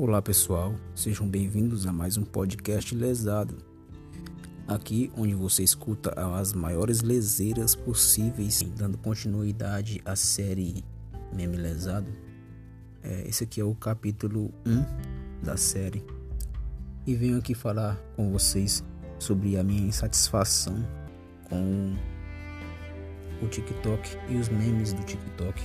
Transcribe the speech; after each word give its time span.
Olá 0.00 0.22
pessoal, 0.22 0.76
sejam 0.94 1.26
bem-vindos 1.26 1.84
a 1.84 1.92
mais 1.92 2.16
um 2.16 2.22
podcast 2.22 2.94
lesado. 2.94 3.56
Aqui 4.64 5.10
onde 5.16 5.34
você 5.34 5.64
escuta 5.64 6.12
as 6.38 6.52
maiores 6.52 7.02
leseiras 7.02 7.74
possíveis, 7.74 8.62
dando 8.76 8.96
continuidade 8.96 10.00
à 10.04 10.14
série 10.14 10.84
Meme 11.32 11.56
Lesado. 11.56 12.12
É, 13.02 13.26
esse 13.26 13.42
aqui 13.42 13.60
é 13.60 13.64
o 13.64 13.74
capítulo 13.74 14.54
1 14.64 15.44
da 15.44 15.56
série. 15.56 16.06
E 17.04 17.16
venho 17.16 17.36
aqui 17.36 17.52
falar 17.52 17.96
com 18.14 18.30
vocês 18.30 18.84
sobre 19.18 19.56
a 19.56 19.64
minha 19.64 19.88
insatisfação 19.88 20.76
com 21.48 21.96
o 23.42 23.48
TikTok 23.48 24.16
e 24.28 24.36
os 24.36 24.48
memes 24.48 24.92
do 24.92 25.02
TikTok. 25.02 25.60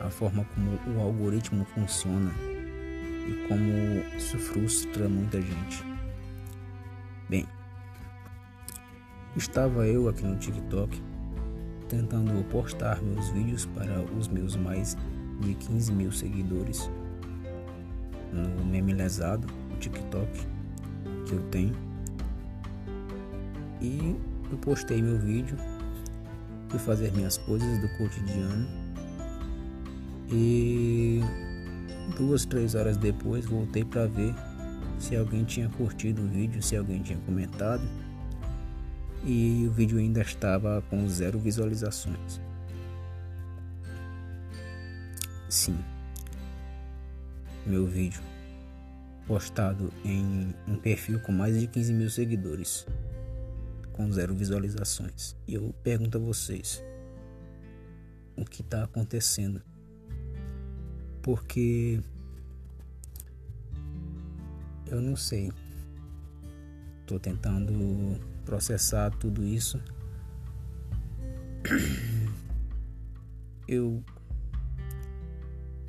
A 0.00 0.10
forma 0.10 0.46
como 0.54 0.98
o 0.98 1.00
algoritmo 1.00 1.64
funciona 1.64 2.55
e 3.26 3.48
como 3.48 4.16
isso 4.16 4.38
frustra 4.38 5.08
muita 5.08 5.40
gente. 5.40 5.84
Bem, 7.28 7.46
estava 9.36 9.86
eu 9.86 10.08
aqui 10.08 10.24
no 10.24 10.36
TikTok 10.36 11.02
tentando 11.88 12.42
postar 12.50 13.02
meus 13.02 13.28
vídeos 13.30 13.66
para 13.66 14.00
os 14.16 14.28
meus 14.28 14.56
mais 14.56 14.96
de 15.40 15.54
15 15.54 15.92
mil 15.92 16.12
seguidores 16.12 16.90
no 18.32 18.64
meme 18.64 18.92
lesado, 18.92 19.46
o 19.72 19.76
TikTok 19.78 20.28
que 21.26 21.32
eu 21.32 21.42
tenho. 21.50 21.74
E 23.80 24.16
eu 24.50 24.58
postei 24.58 25.02
meu 25.02 25.18
vídeo, 25.18 25.56
fui 26.68 26.78
fazer 26.78 27.12
minhas 27.12 27.38
coisas 27.38 27.78
do 27.80 27.88
cotidiano 27.98 28.66
e 30.30 31.20
Duas, 32.16 32.44
três 32.44 32.74
horas 32.74 32.96
depois 32.96 33.44
voltei 33.44 33.84
para 33.84 34.06
ver 34.06 34.34
se 34.98 35.16
alguém 35.16 35.44
tinha 35.44 35.68
curtido 35.68 36.22
o 36.22 36.28
vídeo, 36.28 36.62
se 36.62 36.76
alguém 36.76 37.02
tinha 37.02 37.18
comentado. 37.20 37.82
E 39.24 39.66
o 39.66 39.72
vídeo 39.72 39.98
ainda 39.98 40.20
estava 40.20 40.82
com 40.88 41.08
zero 41.08 41.38
visualizações. 41.38 42.40
Sim, 45.48 45.78
meu 47.66 47.86
vídeo 47.86 48.22
postado 49.26 49.92
em 50.04 50.54
um 50.68 50.76
perfil 50.76 51.18
com 51.20 51.32
mais 51.32 51.58
de 51.58 51.66
15 51.66 51.92
mil 51.92 52.08
seguidores, 52.08 52.86
com 53.92 54.10
zero 54.12 54.34
visualizações. 54.34 55.36
E 55.46 55.54
eu 55.54 55.74
pergunto 55.82 56.16
a 56.16 56.20
vocês: 56.20 56.82
o 58.36 58.44
que 58.44 58.62
está 58.62 58.84
acontecendo? 58.84 59.60
Porque 61.26 62.00
eu 64.86 65.00
não 65.00 65.16
sei. 65.16 65.52
Estou 67.00 67.18
tentando 67.18 68.20
processar 68.44 69.10
tudo 69.10 69.42
isso. 69.42 69.82
Eu 73.66 74.00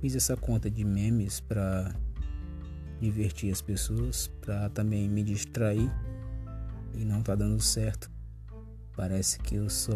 fiz 0.00 0.16
essa 0.16 0.36
conta 0.36 0.68
de 0.68 0.84
memes 0.84 1.38
para 1.38 1.94
divertir 3.00 3.52
as 3.52 3.62
pessoas, 3.62 4.26
para 4.40 4.68
também 4.70 5.08
me 5.08 5.22
distrair 5.22 5.88
e 6.94 7.04
não 7.04 7.22
tá 7.22 7.36
dando 7.36 7.60
certo. 7.60 8.10
Parece 8.96 9.38
que 9.38 9.54
eu 9.54 9.70
só 9.70 9.94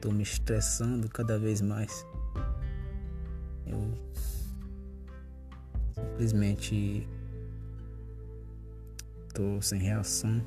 tô 0.00 0.10
me 0.10 0.24
estressando 0.24 1.08
cada 1.08 1.38
vez 1.38 1.60
mais. 1.60 2.04
Eu 3.64 3.96
Simplesmente 5.96 7.08
tô 9.32 9.60
sem 9.62 9.80
reação. 9.80 10.42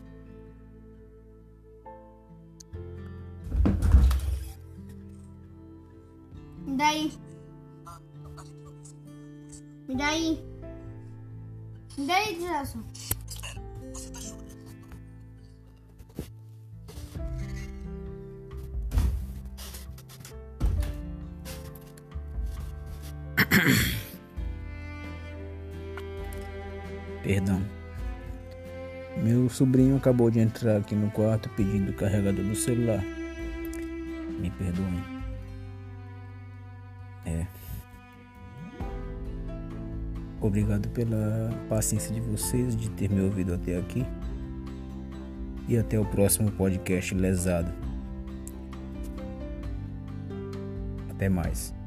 Me 6.65 6.77
dá 6.77 6.87
aí. 6.87 7.11
Me 9.87 9.95
dá 9.95 10.07
aí. 10.07 10.43
Me 11.97 12.05
dá 12.05 12.15
aí, 12.15 12.35
desgraça. 12.35 12.79
Perdão. 27.29 27.61
Meu 29.15 29.47
sobrinho 29.51 29.97
acabou 29.97 30.31
de 30.31 30.39
entrar 30.39 30.77
aqui 30.77 30.95
no 30.95 31.11
quarto 31.11 31.47
pedindo 31.49 31.91
o 31.91 31.93
carregador 31.93 32.43
do 32.43 32.55
celular. 32.55 33.03
Me 34.39 34.49
perdoem. 34.49 35.03
É. 37.27 37.45
Obrigado 40.41 40.89
pela 40.89 41.51
paciência 41.69 42.11
de 42.11 42.19
vocês 42.19 42.75
de 42.75 42.89
ter 42.89 43.11
me 43.11 43.21
ouvido 43.21 43.53
até 43.53 43.77
aqui. 43.77 44.03
E 45.67 45.77
até 45.77 45.99
o 45.99 46.05
próximo 46.05 46.49
podcast 46.53 47.13
lesado. 47.13 47.71
Até 51.11 51.29
mais. 51.29 51.78